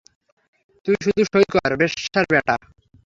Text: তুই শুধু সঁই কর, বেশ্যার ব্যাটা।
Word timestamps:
তুই 0.85 0.95
শুধু 1.03 1.21
সঁই 1.25 1.45
কর, 1.53 1.69
বেশ্যার 1.81 2.25
ব্যাটা। 2.31 2.55